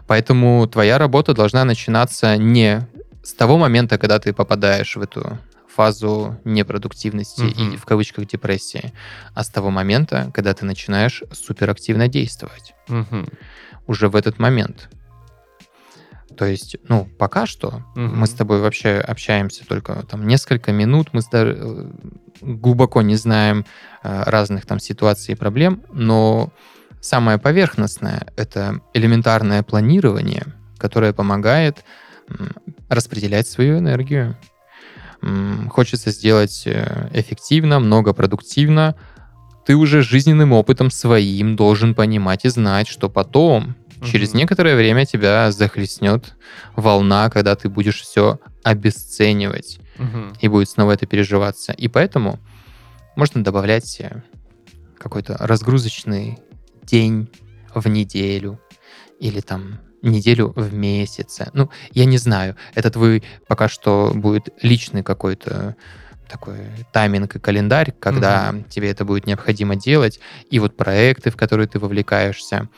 [0.07, 2.87] Поэтому твоя работа должна начинаться не
[3.23, 5.39] с того момента, когда ты попадаешь в эту
[5.75, 7.75] фазу непродуктивности угу.
[7.75, 8.93] и в кавычках депрессии,
[9.35, 12.75] а с того момента, когда ты начинаешь суперактивно действовать.
[12.89, 13.27] Угу.
[13.87, 14.89] Уже в этот момент.
[16.37, 18.01] То есть, ну, пока что угу.
[18.01, 21.91] мы с тобой вообще общаемся только там несколько минут, мы э,
[22.41, 23.65] глубоко не знаем
[24.03, 26.53] э, разных там ситуаций и проблем, но
[27.05, 30.47] самое поверхностное— это элементарное планирование,
[30.79, 31.85] которое помогает
[32.89, 34.37] распределять свою энергию.
[35.71, 38.95] хочется сделать э, эффективно, много продуктивно,
[39.67, 45.51] ты уже жизненным опытом своим должен понимать и знать, что потом, через некоторое время тебя
[45.53, 46.35] захлестнет
[46.77, 49.79] волна, когда ты будешь все обесценивать
[50.41, 51.73] и будет снова это переживаться.
[51.73, 52.39] И поэтому
[53.17, 54.23] можно добавлять э,
[54.99, 56.39] какой-то разгрузочный
[56.85, 57.31] день
[57.75, 58.61] в неделю
[59.21, 61.41] или там неделю в месяц.
[61.53, 62.57] Ну, я не знаю.
[62.75, 65.77] Это твой пока что будет личный какой-то
[66.29, 66.59] такой
[66.93, 70.21] тайминг и календарь, когда тебе это будет необходимо делать,
[70.51, 72.69] и вот проекты, в которые ты вовлекаешься.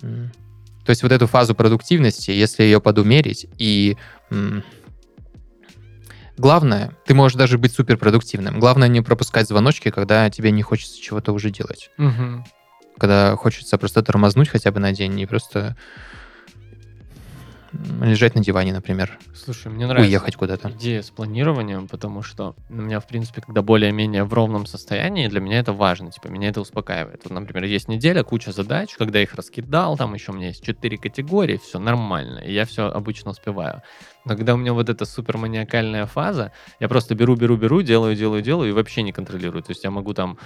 [0.00, 3.96] То есть вот эту фазу продуктивности, если ее подумерить, и
[6.36, 8.58] главное, ты можешь даже быть суперпродуктивным.
[8.58, 11.90] Главное не пропускать звоночки, когда тебе не хочется чего-то уже делать.
[11.96, 12.44] Мгм.
[12.98, 15.76] Когда хочется просто тормознуть хотя бы на день и просто
[18.02, 20.70] лежать на диване, например, Слушай, мне нравится уехать куда-то.
[20.70, 25.40] идея с планированием, потому что у меня, в принципе, когда более-менее в ровном состоянии, для
[25.40, 27.22] меня это важно, типа, меня это успокаивает.
[27.24, 30.96] Вот, например, есть неделя, куча задач, когда их раскидал, там еще у меня есть четыре
[30.96, 33.82] категории, все нормально, и я все обычно успеваю.
[34.24, 38.42] Но когда у меня вот эта суперманиакальная фаза, я просто беру, беру, беру, делаю, делаю,
[38.42, 39.62] делаю и вообще не контролирую.
[39.62, 40.38] То есть я могу там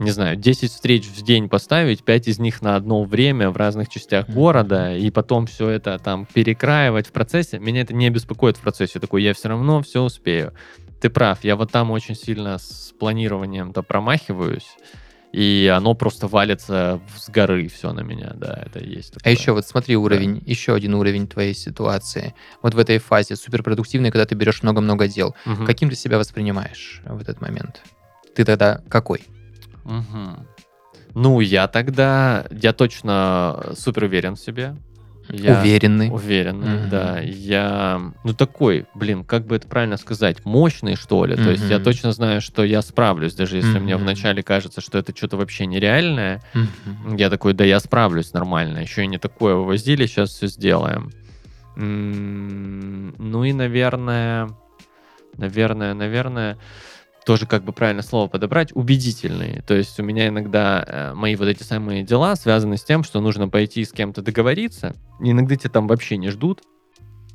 [0.00, 3.90] не знаю, 10 встреч в день поставить, 5 из них на одно время в разных
[3.90, 7.58] частях города, и потом все это там перекраивать в процессе.
[7.58, 8.92] Меня это не беспокоит в процессе.
[8.94, 10.54] Я такой, я все равно все успею.
[11.02, 14.76] Ты прав, я вот там очень сильно с планированием-то промахиваюсь,
[15.32, 19.12] и оно просто валится с горы все на меня, да, это есть.
[19.16, 19.32] А такое.
[19.34, 22.34] еще вот смотри уровень, еще один уровень твоей ситуации.
[22.62, 25.36] Вот в этой фазе суперпродуктивной, когда ты берешь много-много дел.
[25.44, 25.66] Мгм.
[25.66, 27.82] Каким ты себя воспринимаешь в этот момент?
[28.34, 29.22] Ты тогда какой?
[29.84, 30.46] Мгм.
[31.14, 34.76] Ну, я тогда, я точно супер уверен в себе.
[35.28, 36.10] Я Уверенный.
[36.10, 36.88] Уверенный, Мгм.
[36.88, 37.20] да.
[37.20, 41.36] Я, ну, такой, блин, как бы это правильно сказать, мощный, что ли.
[41.36, 44.04] То есть я точно знаю, что я справлюсь, даже если мне Мгм.
[44.04, 46.42] вначале кажется, что это что-то вообще нереальное.
[46.54, 47.16] Мгм.
[47.16, 48.78] Я такой, да я справлюсь нормально.
[48.78, 51.10] Еще и не такое вывозили, сейчас все сделаем.
[51.76, 54.48] М, Ну и, наверное,
[55.36, 56.58] наверное, наверное,
[57.24, 59.62] тоже как бы правильно слово подобрать, убедительные.
[59.66, 63.20] То есть у меня иногда э, мои вот эти самые дела связаны с тем, что
[63.20, 64.94] нужно пойти с кем-то договориться.
[65.20, 66.62] Иногда тебя там вообще не ждут,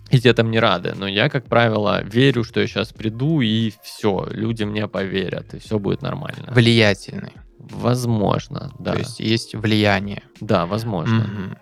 [0.10, 0.94] и тебе там не рады.
[0.96, 5.60] Но я, как правило, верю, что я сейчас приду, и все, люди мне поверят, и
[5.60, 6.52] все будет нормально.
[6.52, 7.34] Влиятельный.
[7.58, 8.94] Возможно, да.
[8.94, 10.24] То есть есть влияние.
[10.40, 11.24] Да, возможно.
[11.24, 11.58] Мгм.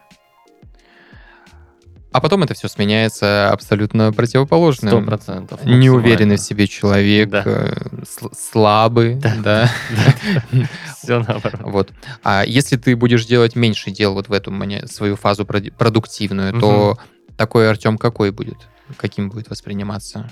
[2.13, 4.91] А потом это все сменяется абсолютно противоположным.
[4.91, 5.65] Сто процентов.
[5.65, 7.41] Неуверенный в себе человек, Да.
[7.45, 7.73] э,
[8.03, 9.35] сл- слабый, Да.
[9.43, 9.71] да.
[10.97, 11.61] Все наоборот.
[11.63, 11.91] Вот.
[12.23, 14.53] А если ты будешь делать меньше дел вот в эту
[14.87, 16.97] свою фазу продуктивную, то
[17.35, 18.57] такой Артем какой будет?
[18.97, 20.29] Каким будет восприниматься?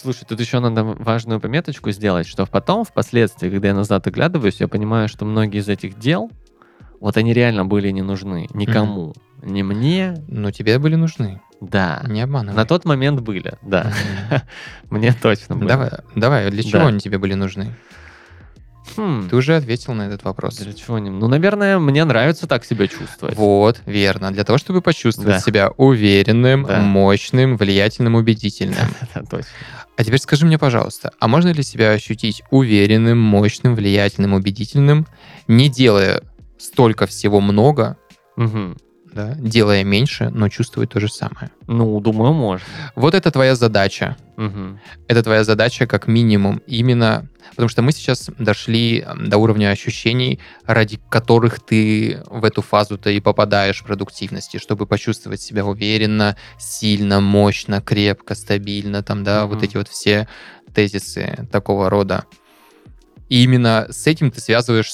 [0.00, 4.68] Слушай, тут еще надо важную пометочку сделать, что потом, впоследствии, когда я назад оглядываюсь, я
[4.68, 6.30] понимаю, что многие из этих дел,
[7.00, 9.14] вот они реально были не нужны никому.
[9.42, 11.40] Ни мне, Ну, тебе были нужны.
[11.60, 12.02] да.
[12.08, 12.56] Не обманывай.
[12.56, 13.92] На тот момент были, да.
[14.90, 15.68] Мне точно были.
[15.68, 16.86] Давай, давай, для чего Да.
[16.88, 17.74] они тебе были нужны?
[18.96, 20.56] Хм, Ты уже ответил на этот вопрос.
[20.58, 21.10] Для чего они?
[21.10, 23.36] Ну, наверное, мне нравится так себя чувствовать.
[23.36, 24.30] Вот, верно.
[24.32, 25.40] Для того, чтобы почувствовать Да.
[25.40, 26.80] себя уверенным, Да.
[26.80, 28.76] мощным, влиятельным, убедительным.
[29.14, 29.50] Да, точно.
[29.98, 35.06] А теперь скажи мне, пожалуйста, а можно ли себя ощутить уверенным, мощным, влиятельным, убедительным,
[35.48, 36.22] не делая
[36.58, 37.96] столько всего много,
[38.36, 38.76] Мгм.
[39.12, 41.50] да, делая меньше, но чувствовать то же самое?
[41.66, 42.66] Ну, думаю, можно.
[42.94, 44.16] Вот это твоя задача.
[44.36, 44.78] Мгм.
[45.08, 47.28] Это твоя задача как минимум именно...
[47.50, 53.20] Потому что мы сейчас дошли до уровня ощущений, ради которых ты в эту фазу-то и
[53.20, 59.64] попадаешь продуктивности, чтобы почувствовать себя уверенно, сильно, мощно, крепко, стабильно, там, да, вот Мгм.
[59.64, 60.28] эти вот все
[60.74, 62.26] тезисы такого рода.
[63.30, 64.92] И именно с этим ты связываешь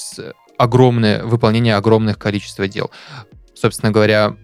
[0.57, 2.91] огромное выполнение огромных количества дел.
[3.53, 4.35] Собственно говоря,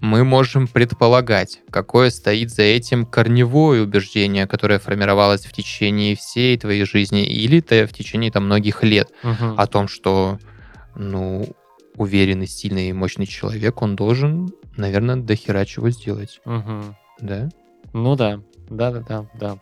[0.00, 6.84] мы можем предполагать, какое стоит за этим корневое убеждение, которое формировалось в течение всей твоей
[6.84, 9.58] жизни или то в течение там, многих лет Мгм.
[9.58, 10.38] о том, что
[10.94, 11.46] ну,
[11.96, 16.96] уверенный, сильный и мощный человек, он должен, наверное, дохера чего сделать, Мгм.
[17.20, 17.48] да?
[17.92, 18.40] Ну да.
[18.70, 19.58] Да-да-да, да.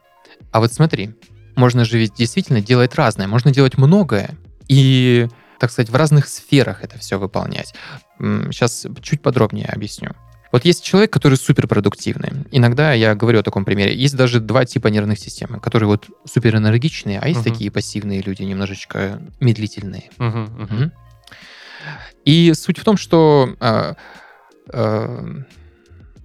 [0.50, 1.10] А вот смотри,
[1.54, 4.36] можно же ведь действительно делать разное, можно делать многое
[4.68, 7.74] и, так сказать, в разных сферах это все выполнять.
[8.18, 10.12] Сейчас чуть подробнее объясню.
[10.52, 12.30] Вот есть человек, который суперпродуктивный.
[12.52, 13.94] Иногда я говорю о таком примере.
[13.94, 17.52] Есть даже два типа нервных систем, которые вот суперэнергичные, а есть Мгм.
[17.52, 20.10] такие пассивные люди, немножечко медлительные.
[20.18, 20.62] Мгм, мгм.
[20.76, 20.92] Мгм.
[22.24, 23.96] И суть в том, что а,
[24.72, 25.24] а,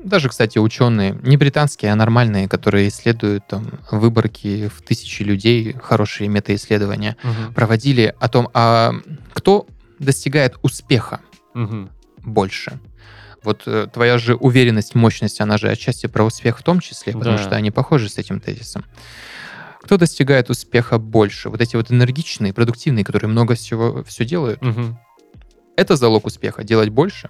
[0.04, 6.28] даже, кстати, ученые, не британские, а нормальные, которые исследуют там, выборки в тысячи людей, хорошие
[6.28, 7.54] метаисследования, Мгм.
[7.54, 8.94] проводили о том, а
[9.34, 9.68] кто
[10.00, 11.22] достигает успеха
[11.54, 11.90] Мгм.
[12.24, 12.80] больше.
[13.44, 17.38] Вот э, твоя же уверенность, мощность, она же отчасти про успех в том числе, потому
[17.38, 17.44] Да.
[17.44, 18.86] что они похожи с этим тезисом.
[19.82, 21.50] Кто достигает успеха больше?
[21.50, 25.00] Вот эти вот энергичные, продуктивные, которые много всего все делают, Мгм.
[25.76, 26.64] это залог успеха.
[26.64, 27.30] Делать больше.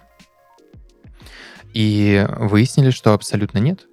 [1.72, 3.86] И выяснили, что абсолютно нет.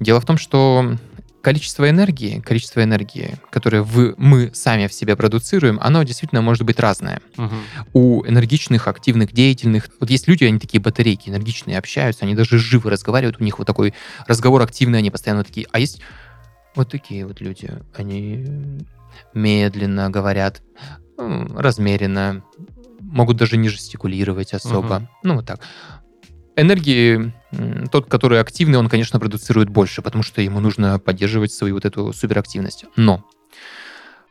[0.00, 0.96] Дело в том, что
[1.42, 6.78] количество энергии, количество энергии, которое вы, мы сами в себе продуцируем, оно действительно может быть
[6.78, 7.20] разное.
[7.36, 7.62] Мгм.
[7.92, 12.90] У энергичных, активных, деятельных, вот есть люди, они такие батарейки, энергичные, общаются, они даже живы
[12.90, 13.92] разговаривают, у них вот такой
[14.26, 15.66] разговор активный, они постоянно такие.
[15.72, 16.00] А есть
[16.74, 18.46] вот такие вот люди, они
[19.34, 20.62] медленно говорят,
[21.18, 22.42] размеренно,
[23.00, 25.00] могут даже не жестикулировать особо.
[25.00, 25.08] Мгм.
[25.22, 25.60] Ну, вот так.
[26.56, 27.32] Энергии,
[27.90, 32.12] тот, который активный, он, конечно, продуцирует больше, потому что ему нужно поддерживать свою вот эту
[32.12, 32.84] суперактивность.
[32.96, 33.24] Но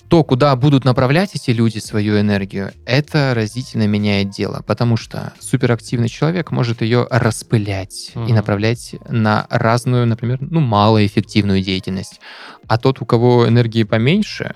[0.07, 6.09] то, куда будут направлять эти люди свою энергию, это разительно меняет дело, потому что суперактивный
[6.09, 8.35] человек может ее распылять и Мгм.
[8.35, 12.19] направлять на разную, например, ну, малоэффективную деятельность.
[12.67, 14.55] А тот, у кого энергии поменьше,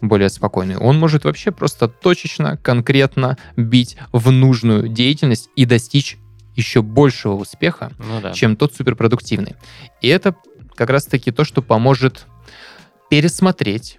[0.00, 6.18] более спокойный, он может вообще просто точечно, конкретно бить в нужную деятельность и достичь
[6.54, 8.32] еще большего успеха, Ну да.
[8.32, 9.56] чем тот суперпродуктивный.
[10.00, 10.34] И это
[10.74, 12.26] как раз-таки то, что поможет
[13.10, 13.98] пересмотреть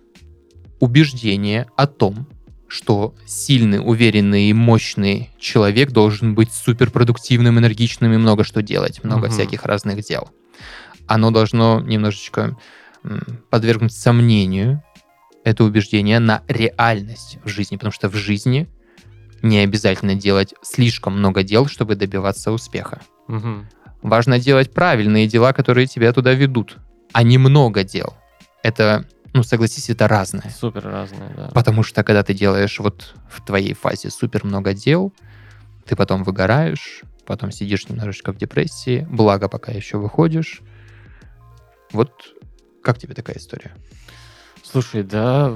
[0.80, 2.28] убеждение о том,
[2.68, 9.28] что сильный, уверенный и мощный человек должен быть суперпродуктивным, энергичным и много что делать, много
[9.28, 9.34] Мгм.
[9.34, 10.30] всяких разных дел.
[11.06, 12.58] Оно должно немножечко
[13.50, 14.82] подвергнуть сомнению
[15.44, 18.68] это убеждение на реальность в жизни, потому что в жизни
[19.44, 23.02] не обязательно делать слишком много дел, чтобы добиваться успеха.
[23.28, 23.68] Мгм.
[24.02, 26.78] Важно делать правильные дела, которые тебя туда ведут,
[27.12, 28.16] а не много дел.
[28.64, 30.50] Это, ну, согласись, это разное.
[30.50, 31.50] Супер разные, да.
[31.54, 35.14] Потому что когда ты делаешь вот в твоей фазе супер много дел,
[35.86, 40.62] ты потом выгораешь, потом сидишь немножечко в депрессии, благо пока еще выходишь.
[41.92, 42.12] Вот
[42.82, 43.74] как тебе такая история?
[44.64, 45.54] Слушай, да,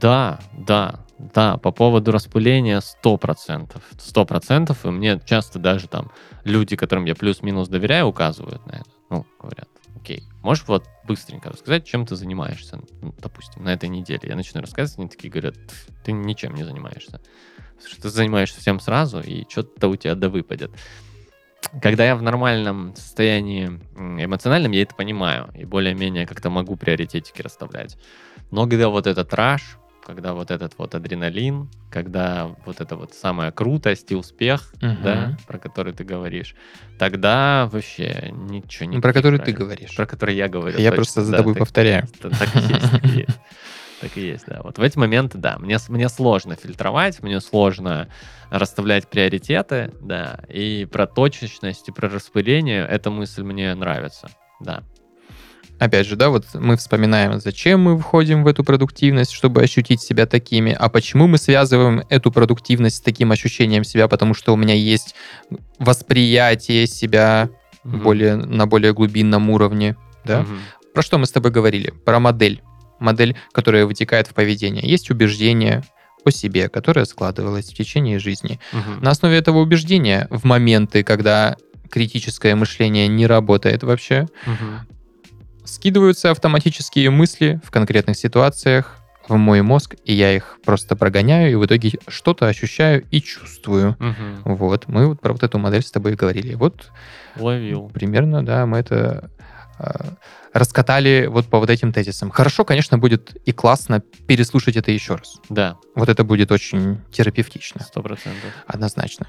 [0.00, 3.80] да, да, да, по поводу распыления 100%.
[3.96, 6.10] 100%, и мне часто даже там
[6.44, 8.90] люди, которым я плюс-минус доверяю, указывают на это.
[9.10, 12.80] Ну, говорят, окей, можешь вот быстренько рассказать, чем ты занимаешься,
[13.18, 14.20] допустим, на этой неделе.
[14.24, 15.54] Я начинаю рассказывать, они такие говорят,
[16.04, 17.20] ты ничем не занимаешься.
[17.86, 20.72] Что ты занимаешься всем сразу, и что-то у тебя да выпадет.
[21.80, 27.96] Когда я в нормальном состоянии эмоциональном, я это понимаю и более-менее как-то могу приоритетики расставлять.
[28.50, 33.50] Но когда вот этот раш, когда вот этот вот адреналин, когда вот это вот самая
[33.50, 35.02] крутость и успех, Мгм.
[35.02, 36.54] да, про который ты говоришь,
[36.98, 39.96] тогда вообще ничего не Ну, Про который ты говоришь.
[39.96, 40.78] Про который я говорю.
[40.78, 42.06] Я точно, просто за да, тобой ты- повторяю.
[42.20, 43.40] Так и есть, так и есть.
[44.00, 44.60] Так и есть, да.
[44.62, 48.08] Вот в эти моменты, да, мне, мне сложно фильтровать, мне сложно
[48.50, 54.28] расставлять приоритеты, да, и про точечность, и про распыление эта мысль мне нравится,
[54.60, 54.82] да.
[55.80, 60.24] Опять же, да, вот мы вспоминаем, зачем мы входим в эту продуктивность, чтобы ощутить себя
[60.24, 64.74] такими, а почему мы связываем эту продуктивность с таким ощущением себя, потому что у меня
[64.74, 65.14] есть
[65.78, 67.50] восприятие себя
[67.82, 68.02] Мгм.
[68.02, 70.42] более, на более глубинном уровне, да.
[70.42, 70.58] Мгм.
[70.94, 71.90] Про что мы с тобой говорили?
[71.90, 72.62] Про модель.
[73.00, 74.88] Модель, которая вытекает в поведение.
[74.88, 75.82] Есть убеждение
[76.24, 78.58] о себе, которое складывалось в течение жизни.
[78.72, 79.02] Мгм.
[79.02, 81.56] На основе этого убеждения в моменты, когда
[81.90, 84.86] критическое мышление не работает вообще, Мгм.
[85.64, 88.98] Скидываются автоматические мысли в конкретных ситуациях
[89.28, 93.96] в мой мозг, и я их просто прогоняю, и в итоге что-то ощущаю и чувствую.
[93.98, 94.42] Мгм.
[94.44, 96.54] Вот, мы вот про вот эту модель с тобой и говорили.
[96.54, 96.90] Вот
[97.36, 97.88] Ловил.
[97.88, 99.30] примерно, да, мы это
[99.78, 100.12] а,
[100.52, 102.30] раскатали вот по вот этим тезисам.
[102.30, 105.36] Хорошо, конечно, будет и классно переслушать это еще раз.
[105.48, 108.52] Да, Вот это будет очень терапевтично, сто процентов.
[108.66, 109.28] однозначно.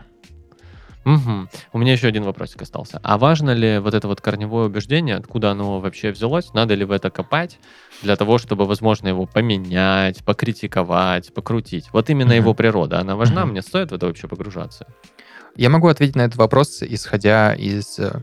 [1.05, 1.49] Мгм.
[1.71, 2.99] У меня еще один вопросик остался.
[3.03, 6.53] А важно ли вот это вот корневое убеждение, откуда оно вообще взялось?
[6.53, 7.59] Надо ли в это копать
[8.01, 11.89] для того, чтобы, возможно, его поменять, покритиковать, покрутить?
[11.93, 12.35] Вот именно Мгм.
[12.37, 13.41] его природа, она важна?
[13.41, 13.51] Мгм.
[13.51, 14.87] Мне стоит в это вообще погружаться?
[15.55, 18.19] Я могу ответить на этот вопрос, исходя из э,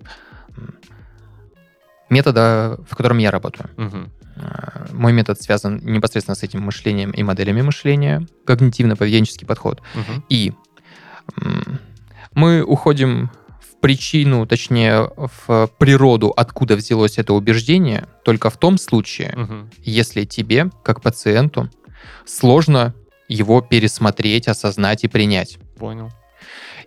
[2.11, 3.71] метода, в котором я работаю.
[3.77, 9.83] Э, Мой метод связан непосредственно с этим мышлением и моделями мышления, когнитивно-поведенческий подход.
[9.95, 10.25] Мгм.
[10.29, 10.53] И
[12.35, 19.33] мы уходим в причину, точнее, в природу, откуда взялось это убеждение, только в том случае,
[19.37, 19.71] Мгм.
[19.83, 21.69] если тебе, как пациенту,
[22.25, 22.95] сложно
[23.29, 25.59] его пересмотреть, осознать и принять.
[25.79, 26.11] Понял.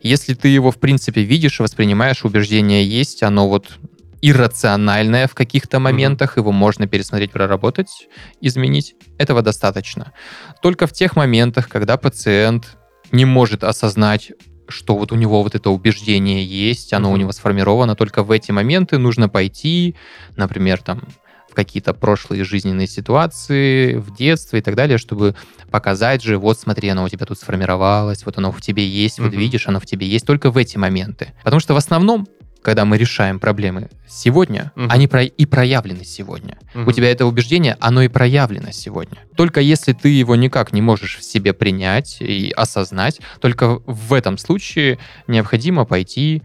[0.02, 3.80] Если ты его, в принципе, видишь, воспринимаешь, убеждение есть, оно вот
[4.22, 6.42] иррациональное в каких-то моментах, mm-hmm.
[6.42, 8.08] его можно пересмотреть, проработать,
[8.42, 8.96] изменить.
[9.18, 10.14] Этого достаточно.
[10.62, 12.78] Только в тех моментах, когда пациент
[13.12, 14.32] не может осознать,
[14.68, 17.14] что вот у него вот это убеждение есть, оно mm-hmm.
[17.14, 19.96] у него сформировано, только в эти моменты нужно пойти,
[20.36, 21.04] например, там,
[21.50, 25.36] в какие-то прошлые жизненные ситуации, в детстве и так далее, чтобы
[25.72, 29.24] показать же, вот смотри, оно у тебя тут сформировалось, вот оно в тебе есть, mm-hmm.
[29.24, 31.34] вот видишь, оно в тебе есть, только в эти моменты.
[31.44, 32.28] Потому что в основном
[32.66, 34.88] когда мы решаем проблемы сегодня, угу.
[34.90, 36.58] они про и проявлены сегодня.
[36.74, 36.90] Угу.
[36.90, 39.20] У тебя это убеждение, оно и проявлено сегодня.
[39.38, 44.40] Только если ты его никак не можешь в себе принять и осознать, только в этом
[44.40, 44.98] случае
[45.28, 46.42] необходимо пойти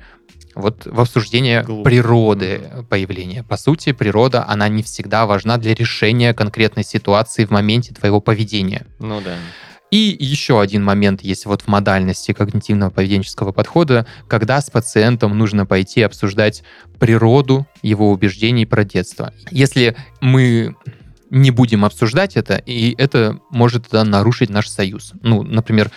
[0.54, 1.84] вот в обсуждение Глубь.
[1.84, 3.42] природы появления.
[3.42, 8.86] По сути, природа, она не всегда важна для решения конкретной ситуации в моменте твоего поведения.
[8.98, 9.36] Ну да.
[9.90, 15.66] И еще один момент есть вот в модальности когнитивного поведенческого подхода, когда с пациентом нужно
[15.66, 16.62] пойти обсуждать
[16.98, 19.32] природу его убеждений про детство.
[19.50, 20.76] Если мы
[21.30, 25.12] не будем обсуждать это, и это может да, нарушить наш союз.
[25.22, 25.90] Ну, например,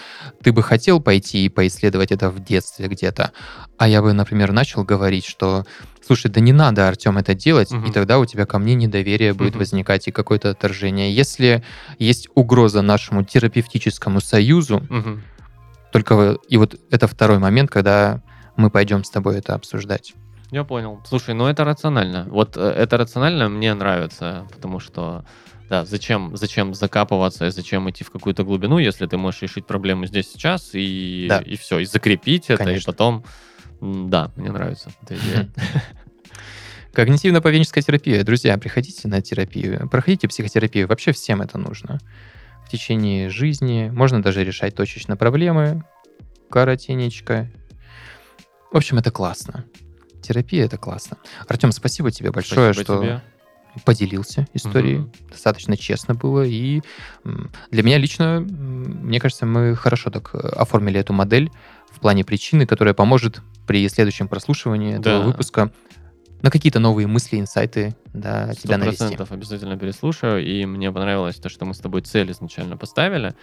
[0.43, 3.31] ты бы хотел пойти и поисследовать это в детстве где-то,
[3.77, 5.65] а я бы, например, начал говорить, что
[6.05, 7.88] слушай, да не надо, Артем, это делать, угу.
[7.88, 9.59] и тогда у тебя ко мне недоверие будет угу.
[9.59, 11.13] возникать и какое-то отторжение.
[11.13, 11.63] Если
[11.97, 15.19] есть угроза нашему терапевтическому союзу, угу.
[15.91, 18.21] только и вот это второй момент, когда
[18.55, 20.13] мы пойдем с тобой это обсуждать.
[20.54, 21.01] Я понял.
[21.04, 22.28] Слушай, ну это рационально.
[22.30, 25.26] Вот э, это рационально мне нравится, потому что
[25.68, 30.32] да, зачем, зачем закапываться, зачем идти в какую-то глубину, если ты можешь решить проблему здесь
[30.32, 31.39] сейчас и, да.
[31.39, 32.91] и все, и закрепить это, Конечно.
[32.91, 33.26] и потом
[33.82, 35.49] да, мне нравится эта идея.
[36.93, 38.24] Когнитивно-поведенческая терапия.
[38.24, 40.88] Друзья, приходите на терапию, проходите психотерапию.
[40.88, 41.97] Вообще всем это нужно.
[42.68, 45.84] В течение жизни можно даже решать точечно проблемы.
[46.51, 47.51] Коротенечко.
[48.72, 49.66] В общем, это классно.
[50.24, 51.17] Терапия— это классно.
[51.47, 53.21] Артем, спасибо тебе большое, спасибо что тебе.
[53.86, 54.99] поделился историей.
[54.99, 55.11] Угу.
[55.32, 56.43] Достаточно честно было.
[56.45, 56.82] И
[57.71, 61.51] для меня лично, мне кажется, мы хорошо так э, оформили эту модель
[61.91, 65.11] в плане причины, которая поможет при следующем прослушивании да.
[65.11, 65.71] этого выпуска
[66.43, 69.17] на какие-то новые мысли, инсайты да, тебя навести.
[69.30, 70.45] обязательно переслушаю.
[70.45, 73.34] И мне понравилось то, что мы с тобой цель изначально поставили.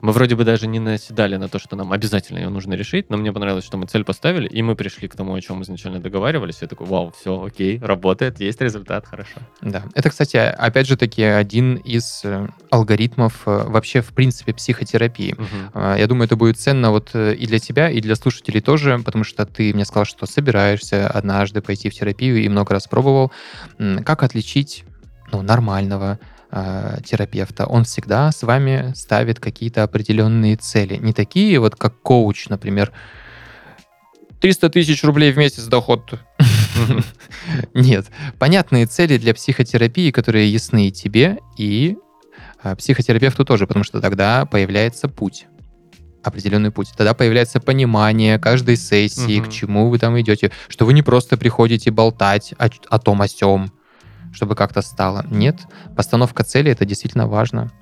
[0.00, 3.16] Мы вроде бы даже не наседали на то, что нам обязательно ее нужно решить, но
[3.16, 6.58] мне понравилось, что мы цель поставили, и мы пришли к тому, о чем изначально договаривались.
[6.60, 9.40] Я такой, вау, все, окей, работает, есть результат, хорошо.
[9.62, 15.34] Да, это, кстати, опять же таки один из э, алгоритмов э, вообще, в принципе, психотерапии.
[15.34, 15.80] Угу.
[15.96, 19.24] Я думаю, это будет ценно вот э, и для тебя, и для слушателей тоже, потому
[19.24, 23.32] что ты мне сказал, что собираешься однажды пойти в терапию и много раз пробовал.
[24.04, 24.84] Как отличить
[25.32, 26.18] ну, нормального,
[26.56, 30.96] э, терапевта, он всегда с вами ставит какие-то определенные цели.
[30.96, 32.92] Не такие вот, как коуч, например,
[34.40, 36.14] 300 тысяч рублей в месяц доход.
[37.74, 38.06] Нет.
[38.38, 41.96] Понятные цели для психотерапии, которые ясны и тебе, и
[42.62, 45.46] э, психотерапевту тоже, потому что тогда появляется путь
[46.22, 46.88] определенный путь.
[46.96, 49.48] Тогда появляется понимание каждой сессии, угу.
[49.48, 53.28] к чему вы там идете, что вы не просто приходите болтать о, о том, о
[53.28, 53.70] сём,
[54.36, 55.24] чтобы как-то стало.
[55.30, 55.56] Нет,
[55.96, 57.72] постановка цели— это действительно важно.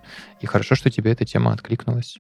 [0.40, 2.16] И хорошо, что тебе эта тема откликнулась.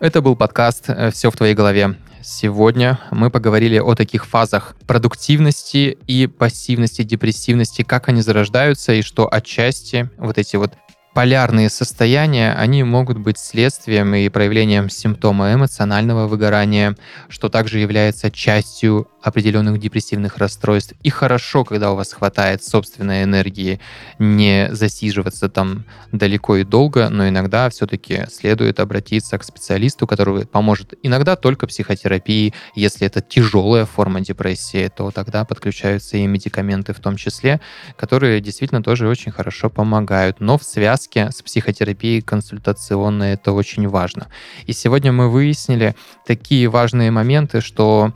[0.00, 1.96] Это был подкаст э, «Все в твоей голове».
[2.20, 9.32] Сегодня мы поговорили о таких фазах продуктивности и пассивности, депрессивности, как они зарождаются и что
[9.32, 10.72] отчасти вот эти вот
[11.14, 16.96] полярные состояния, они могут быть следствием и проявлением симптома эмоционального выгорания,
[17.28, 20.94] что также является частью определенных депрессивных расстройств.
[21.02, 23.80] И хорошо, когда у вас хватает собственной энергии
[24.18, 30.94] не засиживаться там далеко и долго, но иногда все-таки следует обратиться к специалисту, который поможет.
[31.02, 32.52] Иногда только психотерапии.
[32.74, 37.60] Если это тяжелая форма депрессии, то тогда подключаются и медикаменты в том числе,
[37.96, 40.40] которые действительно тоже очень хорошо помогают.
[40.40, 44.28] Но в связке с психотерапией консультационной это очень важно.
[44.66, 45.94] И сегодня мы выяснили
[46.26, 48.12] такие важные моменты, что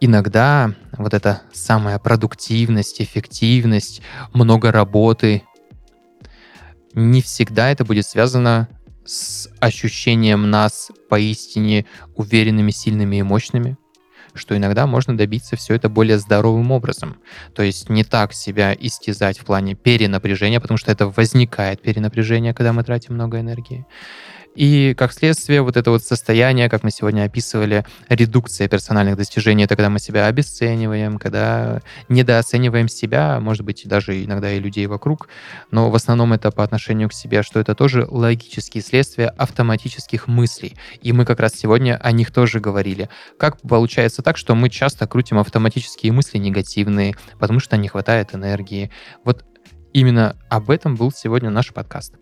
[0.00, 4.02] иногда вот эта самая продуктивность, эффективность,
[4.32, 5.42] много работы,
[6.94, 8.68] не всегда это будет связано
[9.04, 13.76] с ощущением нас поистине уверенными, сильными и мощными,
[14.34, 17.16] что иногда можно добиться все это более здоровым образом.
[17.54, 22.72] То есть не так себя истязать в плане перенапряжения, потому что это возникает перенапряжение, когда
[22.72, 23.86] мы тратим много энергии.
[24.54, 29.74] И как следствие вот это вот состояние, как мы сегодня описывали, редукция персональных достижений, это
[29.76, 35.28] когда мы себя обесцениваем, когда недооцениваем себя, может быть, даже иногда и людей вокруг,
[35.70, 40.76] но в основном это по отношению к себе, что это тоже логические следствия автоматических мыслей.
[41.02, 43.08] И мы как раз сегодня о них тоже говорили.
[43.38, 48.90] Как получается так, что мы часто крутим автоматические мысли негативные, потому что не хватает энергии.
[49.24, 49.44] Вот
[49.92, 52.14] именно об этом был сегодня наш подкаст.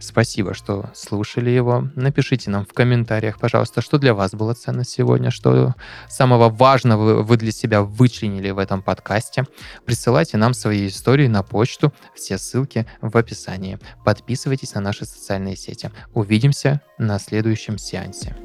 [0.00, 1.88] Спасибо, что слушали его.
[1.96, 5.74] Напишите нам в комментариях, пожалуйста, что для вас было ценно сегодня, что
[6.08, 9.44] самого важного вы для себя вычленили в этом подкасте.
[9.84, 11.92] Присылайте нам свои истории на почту.
[12.14, 13.78] Все ссылки в описании.
[14.04, 15.90] Подписывайтесь на наши социальные сети.
[16.14, 18.36] Увидимся на следующем сеансе.